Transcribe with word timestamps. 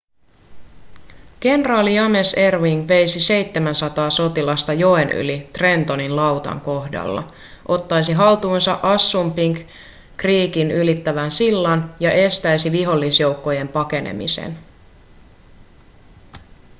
kenraali 1.39 1.95
james 1.95 2.33
erwing 2.33 2.87
veisi 2.87 3.19
700 3.19 4.09
sotilasta 4.09 4.73
joen 4.73 5.09
yli 5.11 5.49
trentonin 5.53 6.15
lautan 6.15 6.61
kohdalla 6.61 7.27
ottaisi 7.67 8.13
haltuunsa 8.13 8.79
assunpink 8.83 9.57
creekin 10.17 10.71
ylittävän 10.71 11.31
sillan 11.31 11.95
ja 11.99 12.11
estäisi 12.11 12.71
vihollisjoukkojen 12.71 13.67
pakenemisen 13.67 14.57